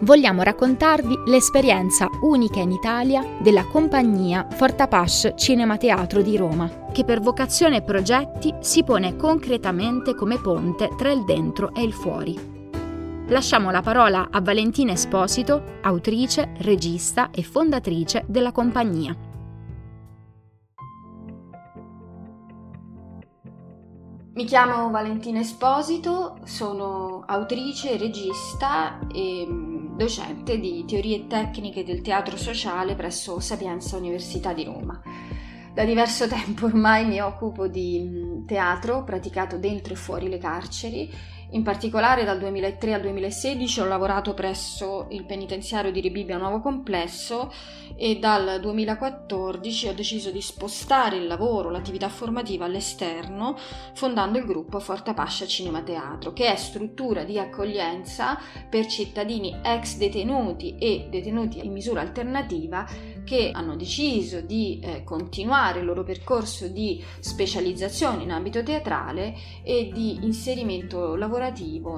vogliamo 0.02 0.42
raccontarvi 0.42 1.23
l'esperienza 1.26 2.09
unica 2.23 2.61
in 2.61 2.73
Italia 2.73 3.25
della 3.40 3.64
compagnia 3.66 4.47
Fortapash 4.50 5.32
Cinema 5.37 5.76
Teatro 5.76 6.23
di 6.23 6.37
Roma, 6.37 6.87
che 6.92 7.04
per 7.04 7.21
vocazione 7.21 7.76
e 7.76 7.82
progetti 7.82 8.54
si 8.61 8.85
pone 8.85 9.16
concretamente 9.16 10.14
come 10.14 10.40
ponte 10.40 10.90
tra 10.97 11.11
il 11.11 11.25
dentro 11.25 11.75
e 11.75 11.82
il 11.82 11.92
fuori. 11.92 12.50
Lasciamo 13.28 13.71
la 13.71 13.80
parola 13.80 14.28
a 14.30 14.40
Valentina 14.40 14.92
Esposito, 14.92 15.78
autrice, 15.82 16.52
regista 16.59 17.30
e 17.30 17.42
fondatrice 17.42 18.25
della 18.26 18.52
compagnia. 18.52 19.16
Mi 24.35 24.44
chiamo 24.44 24.90
Valentina 24.90 25.40
Esposito, 25.40 26.38
sono 26.44 27.23
autrice, 27.26 27.99
regista 27.99 28.99
e 29.12 29.47
docente 29.97 30.59
di 30.59 30.85
teorie 30.87 31.27
tecniche 31.27 31.85
del 31.85 32.01
teatro 32.01 32.37
sociale 32.37 32.95
presso 32.95 33.41
Sapienza 33.41 33.97
Università 33.97 34.53
di 34.53 34.65
Roma. 34.65 35.01
Da 35.75 35.85
diverso 35.85 36.27
tempo 36.29 36.67
ormai 36.67 37.07
mi 37.07 37.21
occupo 37.21 37.67
di 37.67 38.01
mm, 38.03 38.47
teatro 38.47 39.05
praticato 39.05 39.59
dentro 39.59 39.93
e 39.93 39.97
fuori 39.97 40.29
le 40.29 40.39
carceri 40.39 41.11
in 41.52 41.62
particolare 41.62 42.25
dal 42.25 42.38
2003 42.38 42.94
al 42.94 43.00
2016 43.02 43.80
ho 43.80 43.85
lavorato 43.85 44.32
presso 44.32 45.06
il 45.11 45.25
penitenziario 45.25 45.90
di 45.90 46.00
Rebibbia 46.00 46.38
Nuovo 46.38 46.61
Complesso 46.61 47.52
e 47.94 48.18
dal 48.18 48.59
2014 48.59 49.88
ho 49.88 49.92
deciso 49.94 50.30
di 50.30 50.40
spostare 50.40 51.16
il 51.16 51.26
lavoro, 51.26 51.68
l'attività 51.68 52.09
formativa 52.09 52.64
all'esterno 52.64 53.56
fondando 53.92 54.38
il 54.38 54.47
gruppo 54.47 54.80
Forta 54.80 55.12
Pascia 55.12 55.47
Cinema 55.47 55.82
Teatro 55.82 56.32
che 56.32 56.50
è 56.50 56.56
struttura 56.56 57.25
di 57.25 57.38
accoglienza 57.38 58.38
per 58.71 58.87
cittadini 58.87 59.59
ex 59.62 59.99
detenuti 59.99 60.76
e 60.78 61.09
detenuti 61.11 61.64
in 61.64 61.73
misura 61.73 62.00
alternativa 62.00 62.87
che 63.25 63.50
hanno 63.52 63.76
deciso 63.76 64.40
di 64.40 64.80
eh, 64.82 65.04
continuare 65.04 65.80
il 65.80 65.85
loro 65.85 66.02
percorso 66.02 66.66
di 66.66 67.02
specializzazione 67.21 68.23
in 68.23 68.32
ambito 68.32 68.62
teatrale 68.62 69.35
e 69.62 69.90
di 69.92 70.25
inserimento 70.25 71.14
lavorativo 71.14 71.40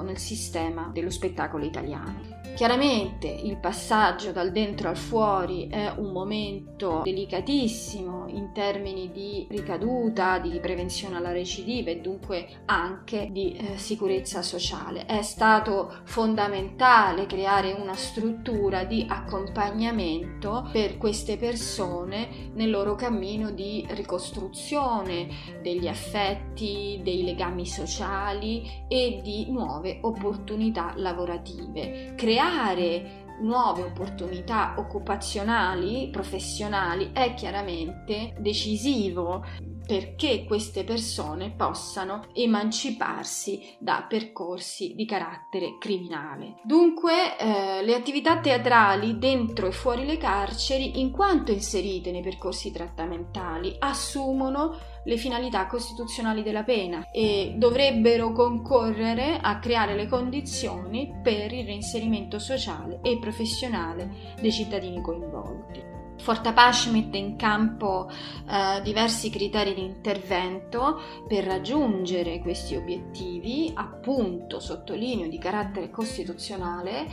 nel 0.01 0.17
sistema 0.17 0.89
dello 0.91 1.11
spettacolo 1.11 1.65
italiano. 1.65 2.34
Chiaramente 2.55 3.27
il 3.27 3.57
passaggio 3.57 4.31
dal 4.31 4.53
dentro 4.53 4.87
al 4.87 4.95
fuori 4.95 5.67
è 5.67 5.91
un 5.97 6.13
momento 6.13 7.01
delicatissimo 7.03 8.27
in 8.29 8.53
termini 8.53 9.11
di 9.11 9.45
ricaduta, 9.49 10.39
di 10.39 10.57
prevenzione 10.61 11.17
alla 11.17 11.33
recidiva 11.33 11.89
e 11.89 11.99
dunque 11.99 12.61
anche 12.63 13.27
di 13.29 13.57
eh, 13.57 13.77
sicurezza 13.77 14.41
sociale. 14.41 15.05
È 15.05 15.21
stato 15.21 15.97
fondamentale 16.05 17.25
creare 17.25 17.73
una 17.73 17.95
struttura 17.95 18.85
di 18.85 19.05
accompagnamento 19.05 20.69
per 20.71 20.97
queste 20.97 21.35
persone 21.35 22.51
nel 22.53 22.69
loro 22.69 22.95
cammino 22.95 23.51
di 23.51 23.85
ricostruzione 23.89 25.27
degli 25.61 25.89
affetti, 25.89 27.01
dei 27.03 27.25
legami 27.25 27.65
sociali 27.65 28.85
e 28.87 29.19
di 29.21 29.51
nuove 29.51 29.97
opportunità 30.03 30.93
lavorative. 30.95 32.13
Creare 32.15 32.43
creare 32.45 33.23
nuove 33.41 33.81
opportunità 33.81 34.75
occupazionali, 34.77 36.09
professionali, 36.09 37.09
è 37.11 37.33
chiaramente 37.33 38.33
decisivo 38.39 39.43
perché 39.85 40.45
queste 40.45 40.83
persone 40.83 41.51
possano 41.51 42.27
emanciparsi 42.33 43.75
da 43.77 44.05
percorsi 44.07 44.93
di 44.95 45.05
carattere 45.05 45.77
criminale. 45.79 46.55
Dunque, 46.63 47.37
eh, 47.37 47.83
le 47.83 47.93
attività 47.93 48.39
teatrali 48.39 49.19
dentro 49.19 49.67
e 49.67 49.71
fuori 49.71 50.05
le 50.05 50.17
carceri, 50.17 50.99
in 50.99 51.11
quanto 51.11 51.51
inserite 51.51 52.11
nei 52.11 52.23
percorsi 52.23 52.71
trattamentali, 52.71 53.75
assumono 53.77 54.75
le 55.05 55.17
finalità 55.17 55.65
costituzionali 55.67 56.43
della 56.43 56.63
pena 56.63 57.07
e 57.11 57.53
dovrebbero 57.57 58.31
concorrere 58.31 59.39
a 59.41 59.59
creare 59.59 59.95
le 59.95 60.07
condizioni 60.07 61.13
per 61.21 61.53
il 61.53 61.65
reinserimento 61.65 62.39
sociale 62.39 62.99
e 63.01 63.17
professionale 63.19 64.35
dei 64.39 64.51
cittadini 64.51 65.01
coinvolti. 65.01 65.93
Fortapace 66.17 66.91
mette 66.91 67.17
in 67.17 67.35
campo 67.35 68.09
eh, 68.09 68.81
diversi 68.81 69.29
criteri 69.29 69.73
di 69.73 69.83
intervento 69.83 70.99
per 71.27 71.43
raggiungere 71.43 72.39
questi 72.39 72.75
obiettivi, 72.75 73.71
appunto 73.75 74.59
sottolineo 74.59 75.27
di 75.27 75.37
carattere 75.37 75.91
costituzionale, 75.91 77.05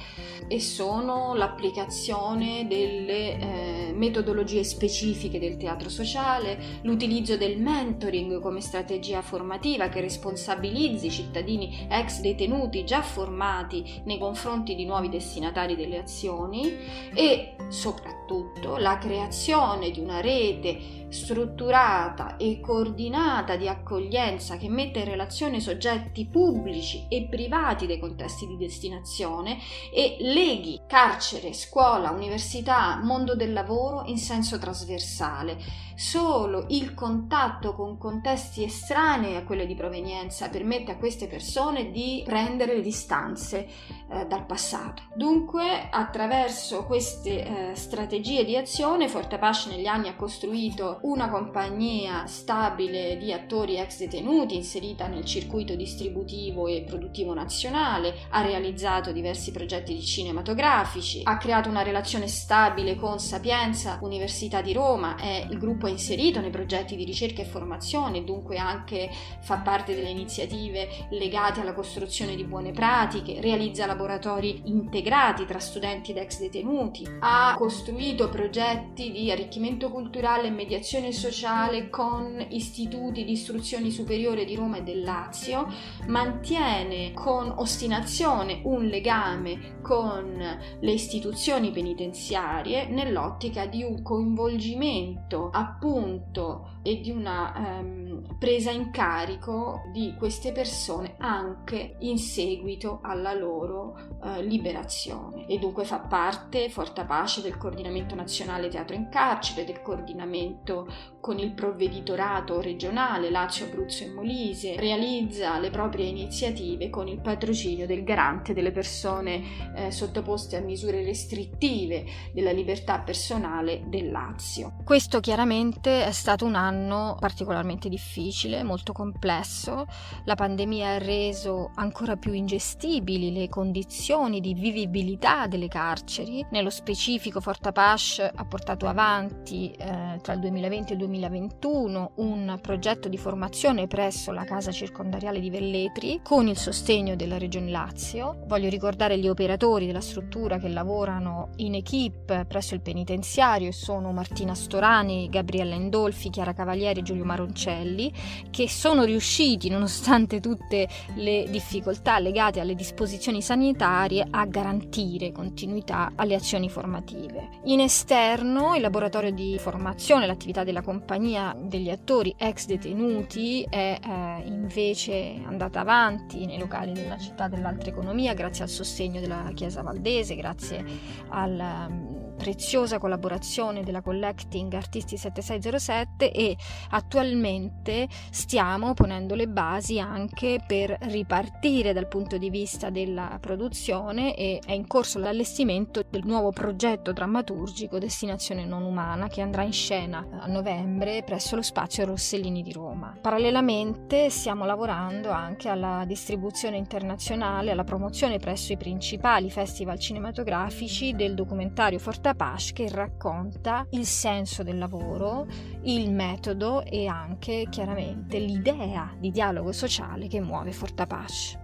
e 0.49 0.61
sono 0.61 1.35
l'applicazione 1.35 2.67
delle 2.69 3.39
eh, 3.39 3.82
metodologie 3.93 4.65
specifiche 4.65 5.39
del 5.39 5.57
teatro 5.57 5.89
sociale, 5.89 6.81
l'utilizzo 6.83 7.37
del 7.37 7.59
mentoring 7.59 8.41
come 8.41 8.61
strategia 8.61 9.23
formativa 9.23 9.89
che 9.89 10.01
responsabilizzi 10.01 11.07
i 11.07 11.11
cittadini 11.11 11.87
ex 11.91 12.21
detenuti 12.21 12.85
già 12.85 13.03
formati 13.03 14.03
nei 14.05 14.19
confronti 14.19 14.75
di 14.75 14.85
nuovi 14.85 15.09
destinatari 15.09 15.77
delle 15.77 15.99
azioni 15.99 16.77
e 17.15 17.57
soprattutto 17.69 18.77
la 18.77 18.99
creazione 18.99 19.91
di 19.91 20.01
una 20.01 20.21
rete 20.21 21.02
strutturata 21.13 22.37
e 22.37 22.61
coordinata 22.61 23.57
di 23.57 23.69
accoglienza 23.69 24.57
che 24.57 24.69
metta 24.69 24.99
in 24.99 25.05
relazione 25.05 25.61
soggetti 25.61 26.27
pubblici 26.27 27.07
e 27.09 27.29
privati 27.29 27.87
dei 27.87 27.99
contesti 27.99 28.47
di 28.47 28.57
destinazione 28.57 29.59
e 29.93 30.17
leghi 30.21 30.81
carcere, 30.87 31.53
scuola, 31.53 32.11
università, 32.11 32.99
mondo 33.03 33.37
del 33.37 33.53
lavoro 33.53 34.05
in 34.07 34.17
senso 34.19 34.59
trasversale. 34.59 35.91
Solo 35.95 36.65
il 36.69 36.95
contatto 36.95 37.75
con 37.75 37.99
contesti 37.99 38.65
estranei 38.65 39.37
a 39.37 39.45
quelli 39.45 39.67
di 39.67 39.75
provenienza 39.75 40.49
permette 40.49 40.93
a 40.93 40.97
queste 40.97 41.27
persone 41.27 41.91
di 41.91 42.23
prendere 42.25 42.75
le 42.75 42.81
distanze 42.81 43.69
eh, 44.11 44.27
dal 44.27 44.47
passato. 44.47 45.05
Dunque, 45.15 45.89
attraverso 45.91 46.87
queste 46.87 47.71
eh, 47.71 47.75
strategie 47.75 48.45
di 48.45 48.57
azione, 48.57 49.09
Forte 49.09 49.35
Apache 49.35 49.69
negli 49.69 49.87
anni 49.87 50.09
ha 50.09 50.17
costruito 50.17 51.01
una 51.03 51.29
compagnia 51.29 52.27
stabile 52.27 53.17
di 53.17 53.33
attori 53.33 53.77
ex 53.79 53.99
detenuti 53.99 54.55
inserita 54.55 55.07
nel 55.07 55.25
circuito 55.25 55.75
distributivo 55.75 56.69
e 56.69 56.85
produttivo 56.87 57.35
nazionale, 57.35 58.15
ha 58.31 58.43
realizzato 58.43 59.11
diversi 59.11 59.51
progetti 59.51 60.01
cinematografici, 60.01 61.23
ha 61.25 61.37
creato 61.39 61.69
una 61.69 61.83
relazione 61.83 62.29
stabile 62.29 62.95
con 62.95 63.19
Sapienza, 63.19 63.99
Università 64.03 64.61
di 64.61 64.73
Roma, 64.73 65.17
è 65.17 65.47
il 65.49 65.59
gruppo 65.59 65.87
è 65.87 65.91
inserito 65.91 66.41
nei 66.41 66.51
progetti 66.51 66.95
di 66.95 67.05
ricerca 67.05 67.43
e 67.43 67.47
formazione, 67.47 68.25
dunque 68.25 68.59
anche 68.59 69.11
fa 69.41 69.57
parte 69.57 69.95
delle 69.95 70.11
iniziative 70.11 71.07
legate 71.11 71.61
alla 71.61 71.75
costruzione 71.75 72.37
di 72.37 72.45
buone 72.45 72.71
pratiche, 72.71 73.41
realizza 73.41 73.87
laboratori 73.87 74.63
integrati 74.67 75.47
tra 75.47 75.59
studenti 75.59 76.13
ed 76.13 76.19
ex 76.19 76.39
detenuti, 76.39 77.07
ha 77.21 77.55
costruito 77.59 78.29
progetti 78.29 79.11
di 79.11 79.31
arricchimento 79.31 79.91
culturale 79.91 80.47
e 80.47 80.51
mediazione 80.51 80.91
protezione 80.93 81.13
sociale 81.13 81.89
con 81.89 82.47
istituti 82.51 83.25
di 83.25 83.33
istruzione 83.33 83.89
superiore 83.89 84.45
di 84.45 84.55
Roma 84.55 84.77
e 84.77 84.83
del 84.83 85.03
Lazio, 85.03 85.67
mantiene 86.09 87.13
con 87.15 87.51
ostinazione 87.51 88.61
un 88.65 88.85
legame 88.85 89.81
con 89.81 90.37
le 90.81 90.93
istituzioni 90.93 91.71
penitenziarie 91.71 92.89
nell'ottica 92.89 93.65
di 93.65 93.83
un 93.83 94.03
coinvolgimento 94.03 95.49
appunto 95.51 96.81
e 96.83 97.01
di 97.01 97.11
una 97.11 97.79
um, 97.81 98.02
presa 98.43 98.73
in 98.73 98.91
carico 98.91 99.83
di 99.93 100.17
queste 100.19 100.51
persone 100.51 101.15
anche 101.19 101.95
in 102.01 102.19
seguito 102.19 102.99
alla 103.01 103.33
loro 103.35 103.95
uh, 104.21 104.41
liberazione 104.41 105.47
e 105.47 105.61
dunque 105.61 105.85
fa 105.85 106.01
parte 106.01 106.69
Forta 106.69 107.05
Pace 107.05 107.41
del 107.41 107.57
coordinamento 107.57 108.17
nazionale 108.17 108.67
teatro 108.67 108.97
in 108.97 109.09
carcere, 109.09 109.65
del 109.65 109.81
coordinamento 109.81 110.89
con 111.21 111.39
il 111.39 111.53
provveditorato 111.53 112.61
regionale 112.61 113.31
Lazio, 113.31 113.67
Abruzzo 113.67 114.03
e 114.03 114.11
Molise, 114.11 114.75
realizza 114.77 115.61
le 115.61 115.71
proprie 115.71 116.07
iniziative 116.07 116.91
con 116.91 117.07
il 117.07 117.21
patrocinio 117.21 117.87
del 117.87 118.03
garante 118.03 118.55
delle 118.55 118.73
persone 118.73 119.73
eh, 119.77 119.93
sottoposte 119.93 120.57
a 120.57 120.61
misure 120.61 121.05
restrittive 121.05 122.05
della 122.33 122.51
libertà 122.51 122.99
personale 122.99 123.85
del 123.87 124.11
Lazio. 124.11 124.79
Questo 124.83 125.21
chiaramente 125.21 126.05
è 126.05 126.11
stato 126.11 126.45
un 126.45 126.57
anno 126.57 127.17
particolarmente 127.21 127.89
difficile, 127.89 128.31
molto 128.63 128.93
complesso. 128.93 129.87
La 130.25 130.35
pandemia 130.35 130.91
ha 130.91 130.99
reso 130.99 131.71
ancora 131.75 132.17
più 132.17 132.33
ingestibili 132.33 133.33
le 133.33 133.49
condizioni 133.49 134.41
di 134.41 134.55
vivibilità 134.55 135.47
delle 135.47 135.69
carceri. 135.69 136.45
Nello 136.51 136.71
specifico 136.71 137.41
Fortapash 137.41 138.31
ha 138.35 138.45
portato 138.45 138.87
avanti 138.87 139.71
eh, 139.71 140.19
tra 140.21 140.33
il 140.33 140.41
2020 140.41 140.71
2020 140.73 140.93
e 140.93 140.97
2021 140.97 142.13
un 142.17 142.59
progetto 142.61 143.09
di 143.09 143.19
formazione 143.19 143.87
presso 143.87 144.33
la 144.33 144.45
casa 144.45 144.71
circondariale 144.71 145.41
di 145.41 145.51
Velletri 145.51 146.21
con 146.23 146.49
il 146.49 146.57
sostegno 146.57 147.17
della 147.17 147.39
Regione 147.39 147.71
Lazio. 147.71 148.43
Voglio 148.47 148.69
ricordare 148.69 149.19
gli 149.19 149.29
operatori 149.29 149.87
della 149.87 150.01
struttura 150.01 150.59
che 150.59 150.69
lavorano 150.69 151.51
in 151.57 151.75
equip 151.75 152.45
presso 152.47 152.75
il 152.75 152.81
penitenziario 152.81 153.73
sono 153.73 154.13
Martina 154.13 154.55
Storani, 154.55 155.29
Gabriella 155.29 155.75
Endolfi, 155.75 156.31
Chiara 156.31 156.53
Cavalieri 156.53 157.01
e 157.01 157.03
Giulio 157.03 157.25
Maroncelli 157.25 158.13
che 158.51 158.69
sono 158.69 159.05
riusciti 159.05 159.69
nonostante 159.69 160.41
tutte 160.41 160.89
le 161.15 161.47
difficoltà 161.49 162.19
legate 162.19 162.61
alle 162.61 162.75
disposizioni 162.75 163.43
sanitarie 163.43 164.27
a 164.31 164.45
garantire 164.47 165.33
continuità 165.33 166.13
alle 166.15 166.35
azioni 166.35 166.69
formative. 166.69 167.49
In 167.65 167.81
esterno 167.81 168.75
il 168.75 168.83
laboratorio 168.83 169.33
di 169.33 169.57
formazione, 169.59 170.27
l'attività 170.27 170.65
della 170.65 170.83
compagnia 170.83 171.57
degli 171.59 171.91
attori 171.91 172.35
ex 172.37 172.67
detenuti 172.67 173.67
è 173.69 173.99
eh, 174.03 174.43
invece 174.47 175.41
andata 175.45 175.81
avanti 175.81 176.45
nei 176.47 176.59
locali 176.59 176.93
della 176.93 177.19
città 177.19 177.49
dell'altra 177.49 177.91
economia 177.91 178.35
grazie 178.35 178.65
al 178.65 178.71
sostegno 178.71 179.21
della 179.21 179.51
Chiesa 179.55 179.83
Valdese, 179.83 180.35
grazie 180.35 180.85
um, 181.31 182.22
preziosa 182.37 182.99
collaborazione 182.99 183.83
della 183.83 184.03
Collecting 184.03 184.73
Artisti 184.75 185.17
7607 185.17 186.33
e 186.33 186.57
attualmente 186.91 188.09
stiamo 188.31 188.95
ponendo 188.95 189.35
le 189.35 189.49
basi 189.49 189.99
anche 189.99 190.63
per 190.67 190.97
ripartire 191.03 191.93
dal 191.93 192.09
punto 192.09 192.39
di 192.39 192.51
vista 192.51 192.91
della 192.91 193.39
produzione 193.41 194.35
e 194.35 194.61
è 194.65 194.73
in 194.73 194.87
corso 194.87 195.19
l'allestimento 195.19 196.05
del 196.09 196.25
nuovo 196.25 196.51
progetto 196.51 197.13
drammaturgico 197.13 197.99
Destinazione 197.99 198.65
non 198.65 198.83
umana 198.83 199.29
che 199.29 199.41
andrà 199.41 199.63
in 199.63 199.73
scena 199.73 200.27
a 200.41 200.47
novembre 200.47 201.23
presso 201.23 201.57
lo 201.57 201.63
spazio 201.63 202.05
Rossellini 202.05 202.63
di 202.63 202.73
Roma. 202.73 203.17
Parallelamente 203.21 204.31
stiamo 204.31 204.65
lavorando 204.65 205.31
anche 205.31 205.69
alla 205.69 206.05
distribuzione 206.07 206.77
internazionale, 206.77 207.71
alla 207.71 207.85
promozione 207.85 208.39
presso 208.39 208.73
i 208.73 208.77
principali 208.77 209.51
festival 209.51 209.99
cinematografici 209.99 211.15
del 211.15 211.35
documentario 211.35 211.99
Fortapash 212.23 212.73
che 212.73 212.89
racconta 212.89 213.85
il 213.91 214.07
senso 214.07 214.63
del 214.63 214.79
lavoro, 214.79 215.45
il 215.83 216.13
metodo 216.13 216.85
e 216.85 217.09
anche 217.09 217.67
chiaramente 217.69 218.39
l'idea 218.39 219.13
di 219.19 219.33
dialogo 219.33 219.73
sociale 219.73 220.29
che 220.29 220.41
muove 220.41 220.71
Fortapash. 220.71 221.59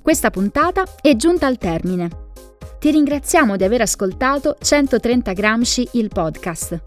Questa 0.00 0.30
puntata 0.30 0.84
è 1.00 1.16
giunta 1.16 1.48
al 1.48 1.58
termine. 1.58 2.08
Ti 2.78 2.92
ringraziamo 2.92 3.56
di 3.56 3.64
aver 3.64 3.80
ascoltato 3.80 4.56
130 4.56 5.32
Gramsci 5.32 5.88
il 5.94 6.06
podcast. 6.06 6.80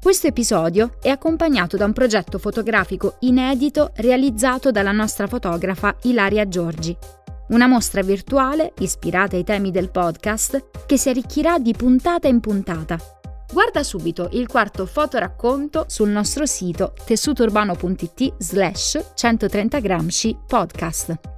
Questo 0.00 0.28
episodio 0.28 0.98
è 1.02 1.08
accompagnato 1.08 1.76
da 1.76 1.86
un 1.86 1.92
progetto 1.92 2.38
fotografico 2.38 3.16
inedito 3.20 3.90
realizzato 3.96 4.70
dalla 4.70 4.92
nostra 4.92 5.26
fotografa 5.26 5.96
Ilaria 6.02 6.46
Giorgi. 6.46 6.96
Una 7.48 7.66
mostra 7.66 8.02
virtuale 8.02 8.72
ispirata 8.78 9.36
ai 9.36 9.44
temi 9.44 9.70
del 9.70 9.90
podcast 9.90 10.86
che 10.86 10.96
si 10.96 11.10
arricchirà 11.10 11.58
di 11.58 11.72
puntata 11.72 12.26
in 12.26 12.40
puntata. 12.40 12.98
Guarda 13.52 13.82
subito 13.82 14.28
il 14.32 14.48
quarto 14.48 14.86
fotoracconto 14.86 15.84
sul 15.86 16.08
nostro 16.08 16.46
sito 16.46 16.94
tessutourbano.it 17.04 18.34
slash 18.38 19.12
130 19.14 19.78
Gramsci 19.80 20.36
podcast. 20.46 21.33